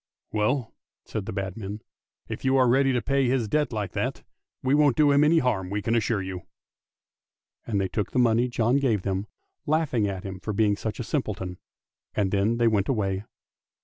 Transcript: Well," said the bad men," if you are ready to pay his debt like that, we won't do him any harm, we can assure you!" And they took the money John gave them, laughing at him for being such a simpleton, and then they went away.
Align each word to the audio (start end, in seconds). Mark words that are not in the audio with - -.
Well," 0.31 0.73
said 1.05 1.27
the 1.27 1.31
bad 1.31 1.55
men," 1.55 1.79
if 2.27 2.43
you 2.43 2.57
are 2.57 2.67
ready 2.67 2.91
to 2.91 3.03
pay 3.03 3.27
his 3.27 3.47
debt 3.47 3.71
like 3.71 3.91
that, 3.91 4.23
we 4.63 4.73
won't 4.73 4.95
do 4.97 5.11
him 5.11 5.23
any 5.23 5.37
harm, 5.37 5.69
we 5.69 5.83
can 5.83 5.93
assure 5.93 6.23
you!" 6.23 6.41
And 7.67 7.79
they 7.79 7.87
took 7.87 8.09
the 8.11 8.17
money 8.17 8.47
John 8.47 8.77
gave 8.77 9.03
them, 9.03 9.27
laughing 9.67 10.07
at 10.07 10.23
him 10.23 10.39
for 10.39 10.53
being 10.53 10.75
such 10.75 10.99
a 10.99 11.03
simpleton, 11.03 11.59
and 12.15 12.31
then 12.31 12.57
they 12.57 12.67
went 12.67 12.89
away. 12.89 13.25